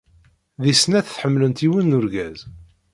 [0.63, 2.39] Deg snat ḥemmlent yiwen n urgaz.